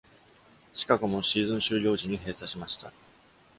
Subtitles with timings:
[0.73, 2.91] シカゴもシーズン終了時に閉鎖しました。